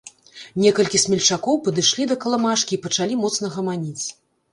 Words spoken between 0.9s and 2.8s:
смельчакоў падышлі да каламажкі і